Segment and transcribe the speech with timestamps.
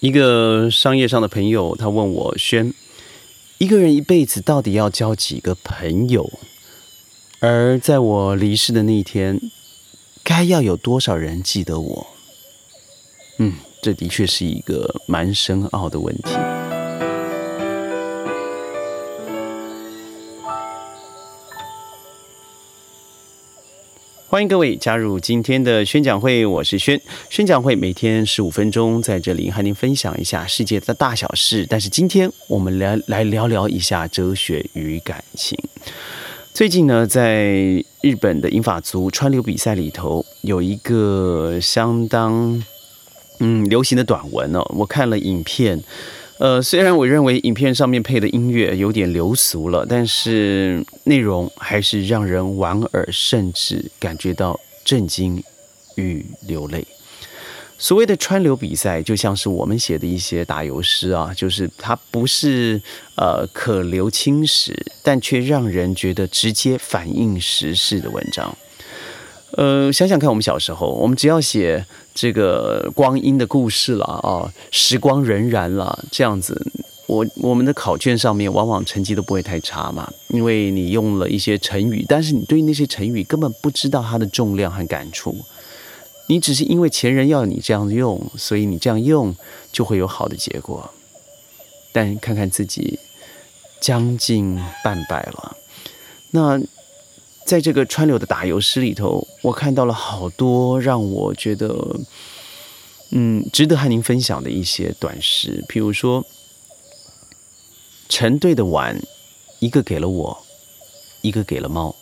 [0.00, 2.74] 一个商业上的朋友，他问我：“轩，
[3.58, 6.30] 一个人一辈子到底要交几个朋友？
[7.40, 9.40] 而在我离世的那一天，
[10.22, 12.06] 该要有多少人记得我？”
[13.38, 16.65] 嗯，这的确是一个蛮深奥的问题。
[24.28, 27.00] 欢迎各位加入今天的宣讲会，我是轩。
[27.30, 31.64] 宣讲会每天十五分钟，在这里和您分享一下世界的大小事。
[31.70, 35.56] 但是今天我们来来聊聊一下哲学与感情。
[36.52, 37.44] 最近呢，在
[38.00, 42.60] 日本的英法族川流比赛里头，有一个相当
[43.38, 45.80] 嗯流行的短文哦，我看了影片。
[46.38, 55.42] 呃，虽然我认为影片上面配的音乐有点流俗了，但是内容还是让人莞尔，甚至感觉到震惊
[55.94, 56.86] 与流泪。
[57.78, 62.80] 所谓的川流比赛，就像是我们写的一些打油诗啊，就是它不是
[63.16, 68.56] 呃可流青史，但却让人觉得直接反映时事的文章。
[69.56, 76.70] 呃，想想看，我们小时候，我们只要写这个光阴的故事了啊，时光荏苒了，这样子，
[77.06, 85.34] 我我们的考卷上面往往成绩都不会太差嘛，因为你用了一些成语，但是你对那些成语根本不知道它的重量和感触，
[86.26, 89.34] 你只是因为前人要你这样用，所以你这样用
[89.72, 90.90] 就会有好的结果，
[91.92, 92.98] 但看看自己
[93.80, 95.56] 将近半百了，
[96.32, 96.60] 那。
[97.46, 101.96] 在这个川流的打油诗里头，我看到了好多让我觉得，
[103.12, 105.64] 嗯，值得和您分享的一些短诗。
[105.68, 106.26] 譬如说，
[108.08, 109.00] 成对的碗，
[109.60, 110.44] 一个给了我，
[111.22, 111.94] 一个给了猫。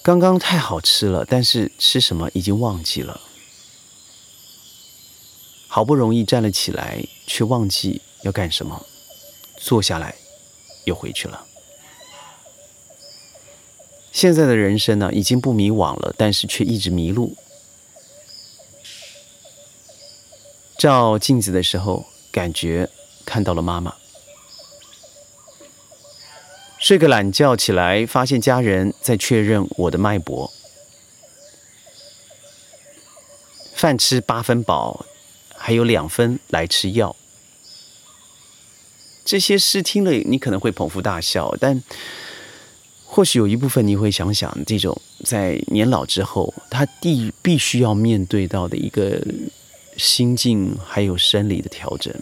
[0.00, 3.20] 刚刚太好吃了，但是吃什么已经忘记了。
[5.68, 8.86] 好不容易站了起来，却忘记要干什么，
[9.58, 10.16] 坐下来，
[10.84, 11.48] 又回去了。
[14.12, 17.36] 现在的人生呢，已经不迷惘了，但是却一直迷路。
[20.76, 22.90] 照镜子的时候，感觉
[23.24, 23.94] 看到了妈妈。
[26.78, 30.52] 睡个懒觉起来，发现家人在确认我的脉搏。
[33.74, 35.06] 饭吃八分饱，
[35.54, 37.14] 还有两分来吃药。
[39.24, 41.82] 这些诗听了，你可能会捧腹大笑，但。
[43.12, 49.20] 或许有一部分你会想想，这种在年老之后，他必必须要面对到的一个
[49.96, 52.14] 心境，还有生理的调整。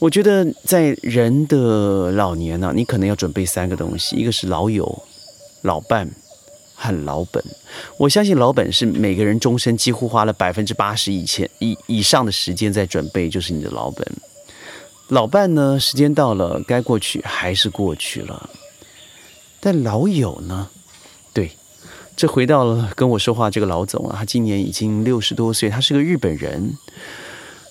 [0.00, 5.02] 我觉得在人的老年呢，你可能要准备三个东西：一个是老友、
[5.62, 6.10] 老伴
[6.74, 7.42] 和老本。
[7.96, 14.04] 我相信老本是每个人终身几乎花了百分之八十以前以以上的时间在准备，就是你的老本。
[15.10, 18.50] 老伴呢，时间到了，该过去还是过去了。
[19.66, 20.68] 但老友呢？
[21.32, 21.50] 对，
[22.14, 26.74] 这回到了跟我说话这个老总啊，他今年已经六十多岁，他是个日本人。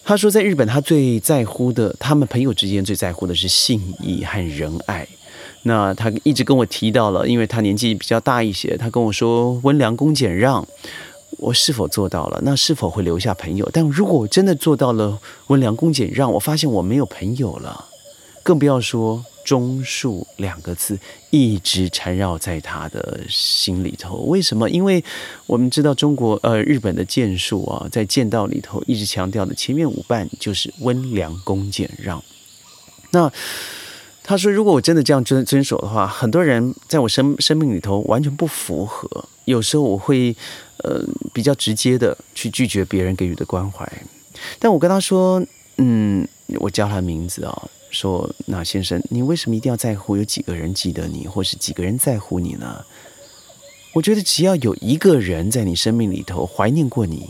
[0.04, 5.08] 他说，在日本，他最在乎的，他们朋友之间最在乎的是信义和仁爱。
[5.64, 10.68] 那他一直跟我提到了，因为他年纪比较大一些，他跟我说温良恭俭让，
[11.38, 12.42] 我是否做到了？
[12.44, 13.70] 那是否会留下朋友？
[13.72, 15.18] 但如果我真的做到了
[15.48, 17.86] 温良恭俭让，我发现我没有朋友了，
[18.44, 19.24] 更不要说。
[19.46, 24.18] 中树两个字一直缠绕在他的心里头。
[24.24, 24.68] 为什么？
[24.70, 25.02] 因为
[25.46, 32.22] 我们知道中国呃日本的剑术啊，在剑道里头一直强调的前面五瓣就是温良恭俭让。
[33.12, 33.32] 那
[34.24, 39.08] 他说，如果我真的这样遵遵守的话，很多人在我生生命里头完全不符合。
[39.46, 40.36] 有时候我会
[40.84, 41.02] 呃
[41.32, 43.88] 比较直接的去拒绝别人给予的关怀。
[44.58, 45.40] 但我跟他说，
[45.78, 47.70] 嗯，我叫他名字啊。
[47.96, 52.86] 说，那先生，你为什么一定要在乎有几个人记得你，或是几个人在乎你呢？
[53.94, 57.30] 我觉得只要有一个人在你生命里头怀念过你，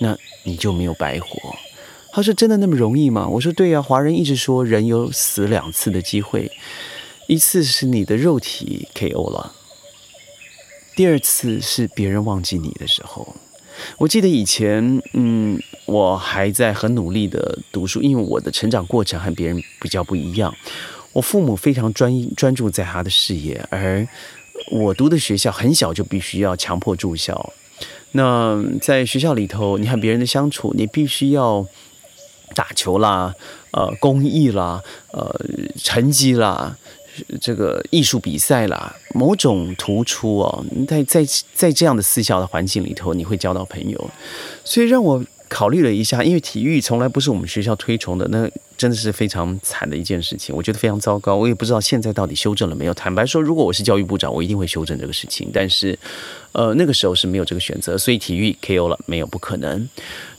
[0.00, 1.56] 那你就没有白活。
[2.12, 6.52] 他说：“真的那么容易吗？”我说：“对呀，华人一直说人有死两次的机会，
[7.26, 9.30] 一次是你的肉体 K.O.
[9.30, 9.54] 了，
[10.94, 13.34] 第二次是别人忘记你的时候。”
[13.98, 20.54] 我记得以前，嗯，我还在很努力的读书，因为我的成长过程和别人比较不一样。
[21.12, 24.06] 我父母非常专专注在他的事业，而
[24.70, 27.52] 我读的学校很小就必须要强迫住校。
[28.12, 31.66] 那在学校里头，你和别人的相处，你必须要
[32.54, 33.34] 打球啦，
[33.72, 34.82] 呃，公益啦，
[35.12, 35.40] 呃，
[35.76, 36.76] 成绩啦。
[37.40, 41.24] 这个艺术比赛啦，某种突出哦，在在
[41.54, 44.10] 在这样的私校的环境里头，你会交到朋友，
[44.64, 51.36] 所以让我考虑了一下，因为体育从来不是我们学校推崇的，那真的是非常惨的一件事情，我觉得非常糟糕。
[51.36, 52.94] 我也不知道现在到底修正了没有。
[52.94, 55.50] 坦白说，如果我是教育部长，我一定会修正这个事情。
[55.52, 55.96] 但是，
[56.52, 59.88] 呃，那个时候是没有这个选择，所以体育 KO 了，没有不可能。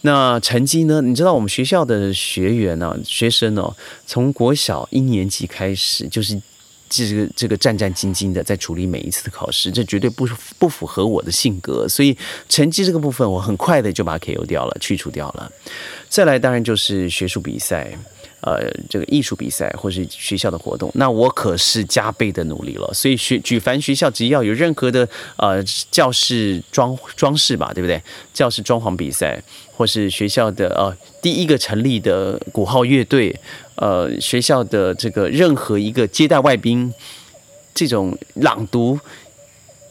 [0.02, 1.02] 那成绩呢？
[1.02, 3.74] 你知道我们学校的学员呢，学生哦，
[4.08, 6.42] 从国小一年级开始就是。
[6.94, 10.28] 这个这个战战兢兢的在处理每一次的考试，这绝对不
[10.60, 12.16] 不符合我的性格，所以
[12.48, 15.52] 成绩这个部分我很快的就把它 KO 掉了，去除掉了。
[16.08, 17.98] 再来，当然就是学术比赛。
[18.46, 18.60] 呃，
[18.90, 22.94] 这个艺术比赛或是学校的活动，那我可是加倍的努力了。
[22.94, 25.08] 所以学举凡学校只要有任何的
[25.38, 28.04] 呃教室装装饰吧，对不对？
[28.34, 29.42] 教室装潢比赛，
[29.72, 33.34] 或是学校的呃第一个成立的鼓号乐队，
[33.76, 36.94] 呃学校的这个任何一个接待外宾，
[37.74, 39.00] 这种朗读、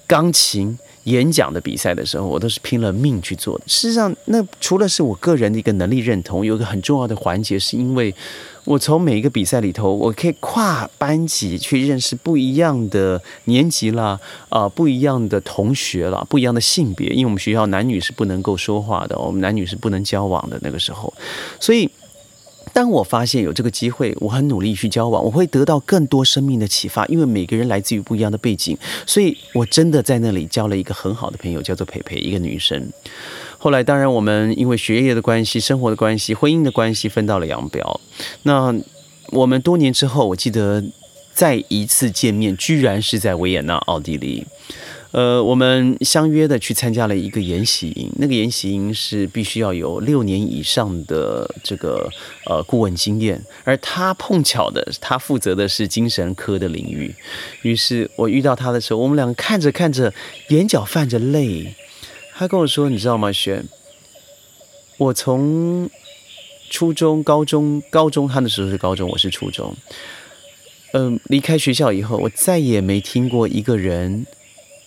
[0.07, 0.79] 钢琴。
[1.07, 3.65] 演讲的比赛的时候，我都是拼了命去做的。
[3.67, 8.15] 事实上，那除了是我个人的一个能力认同，有一个很重要的环节，是因为
[8.65, 14.17] 我从每一个比赛里头，我可以跨班级去认识不一样的年级啦，
[14.49, 21.13] 啊，不一样的同学啦，不一样的性别，因为我们学校男女是不能够说话的，我们男女是不能交往的那个时候，
[21.59, 21.91] 所以。
[22.73, 27.05] 当我发现有这个机会，我很努力去交往，我会得到更多生命的启发。
[27.07, 28.77] 因为每个人来自于不一样的背景，
[29.07, 32.91] 所以我真的在那里交了一个很好的朋友，叫做培培，一个女生。
[33.59, 38.01] 后来，当然我们因为学业的关系、生活的关系、婚姻的关系，分道了扬镳。
[38.43, 38.75] 那
[39.29, 40.83] 我们多年之后，我记得
[41.33, 44.47] 再一次见面，居然是在维也纳，奥地利。
[45.13, 52.09] 呃，我们相约的去参加了一个研习营，那个研习营是必须要有六年以上的这个
[52.47, 57.15] 呃顾问经验，而他碰巧的，他负责的是精神科的领域。
[57.61, 60.15] 于是我遇到他的时候，我们两个看着看着，
[60.49, 61.75] 眼角泛着泪。
[62.35, 63.63] 他跟我说：“你知道吗，轩？
[64.97, 65.91] 我从
[66.71, 69.77] 初中、高中、高中，他那时候是高中，我是初中。
[70.95, 74.27] 嗯，离开学校以后，我再也没听过一个人。”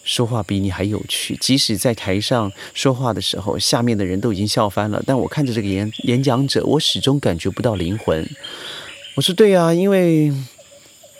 [0.05, 5.03] 说话比你还有趣，即使在台上说话的时候，下面的人都已经笑翻了。
[5.05, 8.25] 但我看着这个演演讲者，我始终感觉不到灵魂。
[9.15, 10.31] 我说对啊，因为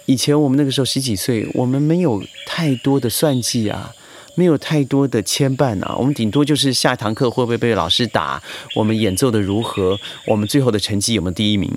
[0.05, 3.91] 以前我们那个时候十几岁，我们没有太多的算计啊，
[4.35, 8.43] 没有太多的牵绊啊，我们顶多就是下一堂课会不会被老师打，
[8.75, 11.75] 我们演奏的如何，我们最后的成绩有没有第一名。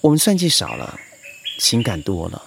[0.00, 0.98] 我们算计少了，
[1.58, 2.42] 情感多了。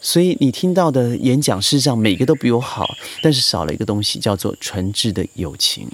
[0.00, 2.86] 所以你听到的演讲，事实上每个都比我好，
[3.22, 5.88] 但是少了一个东西，叫做纯挚的友情。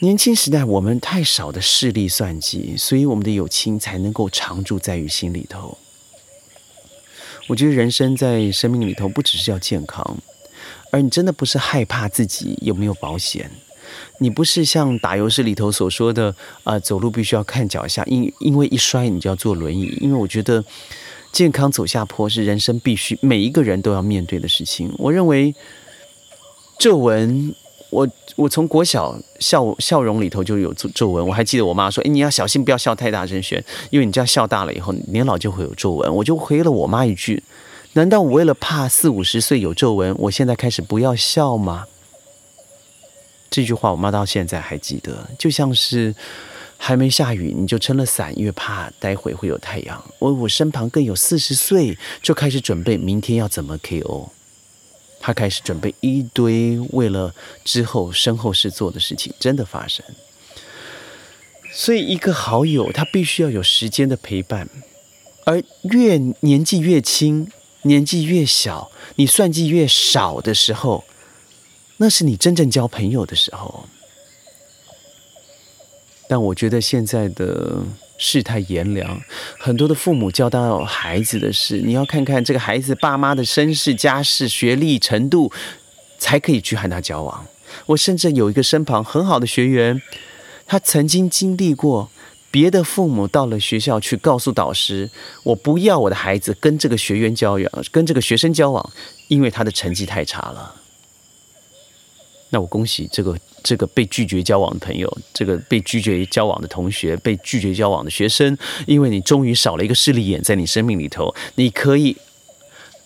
[0.00, 5.78] 年轻时代我们太少的势力算计，所以我们的友情才能够常驻在于心里头。
[7.46, 10.18] 我觉得人生在生命里头，不只是要健康，
[10.90, 13.50] 而你真的不是害怕自己有没有保险，
[14.18, 16.34] 你不是像打游戏里头所说的
[16.64, 19.96] 啊，走路必须要看脚下，因因为一摔你就要坐轮椅。
[20.00, 20.64] 因为我觉得。
[21.34, 24.94] 健康走下坡是人生必须每一个人都要面对的事情。
[24.96, 25.52] 我认为
[26.78, 27.52] 皱纹，
[27.90, 31.26] 我我从国小笑笑容里头就有皱皱纹。
[31.26, 37.42] 我还记得我妈说：“哎，你要小心，不要笑太大声，轩，因为你这样笑大了以后，年老就会有皱纹。”我就回了我妈一句
[37.94, 41.86] ：“难道我为了怕四五十岁有皱纹，我现在开始不要笑吗？”
[43.50, 46.14] 这句话我妈到现在还记得，就像是。
[46.76, 50.04] 还没下雨，你就撑了伞，因为怕待会会有太阳。
[50.18, 54.28] 我我身旁更有四十岁就开始准备明天要怎么 KO，
[55.20, 57.34] 他开始准备一堆为了
[57.64, 60.04] 之后身后事做的事情，真的发生。
[61.72, 64.68] 所以一个好友他必须要有时间的陪伴，
[65.46, 67.50] 而越年纪越轻、
[67.82, 71.04] 年纪越小、你算计越少的时候，
[71.96, 73.88] 那是你真正交朋友的时候。
[76.28, 77.78] 但我觉得现在的
[78.16, 79.20] 世态炎凉，
[79.58, 85.52] 很多的父母教导孩子的是，你要看看这个孩子爸妈的身世、家世、学历程度，
[86.18, 87.46] 才可以去和他交往。
[87.86, 90.00] 我甚至有一个身旁很好的学员，
[90.66, 92.08] 他曾经经历过
[92.50, 95.10] 别的父母到了学校去告诉导师，
[95.42, 98.92] 我不要我的孩子跟这个学员交往，跟这个学生交往，
[99.28, 100.74] 因为他的成绩太差了。
[102.54, 108.56] 那我恭喜这个这个被拒绝交往的朋友，这个被拒绝交往的同学，被拒绝交往的学生，
[108.86, 112.16] 因为你终于少了一个势利眼在你生命里头，你可以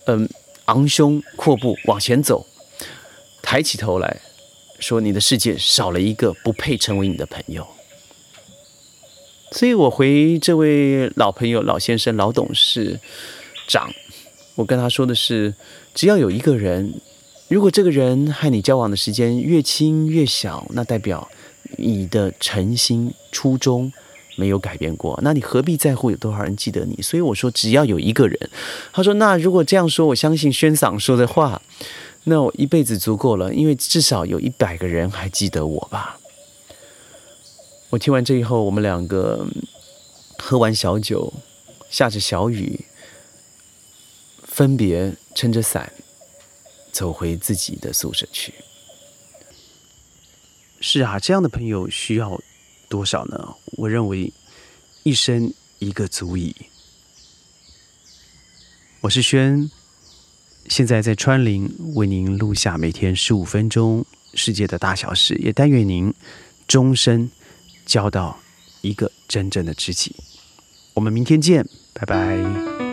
[0.05, 0.29] 嗯
[0.65, 2.45] 昂胸阔步往前走，
[3.41, 4.21] 抬起头来
[4.79, 7.65] 说你的世界少了一个不配成为你的朋友。
[9.51, 12.99] 所以我回这位老朋友、老先生、老董事
[13.67, 13.91] 长，
[14.53, 15.55] 我跟他说的是，
[15.95, 17.01] 只要有一个人。
[17.49, 21.27] 如果这个人和你交往的时间越轻越小，那代表
[21.77, 23.91] 你的诚心初衷
[24.35, 27.01] 没有改变过，那你何必在乎有多少人记得你？
[27.01, 28.49] 所以我说，只要有一个人，
[28.93, 31.59] 他说，那如果这样说，我相信宣嗓说的话，
[32.25, 36.19] 那我一辈子足够了，因为至少有一百个人还记得我吧。
[37.89, 39.47] 我听完这以后，我们两个
[40.37, 41.33] 喝完小酒，
[41.89, 42.85] 下着小雨，
[44.43, 45.91] 分别撑着伞
[46.91, 48.53] 走回自己的宿舍去。
[50.81, 52.41] 是啊，这样的朋友需要
[52.87, 53.55] 多少呢？
[53.77, 54.31] 我认为
[55.03, 56.55] 一生一个足矣。
[59.01, 59.69] 我是轩，
[60.67, 66.13] 现在在川林为您录下每天十五分钟世界的大小事，也但愿您
[66.67, 67.29] 终身
[67.85, 68.39] 交到
[68.81, 70.15] 一个真正的知己。
[70.93, 72.88] 我们明天见，拜拜。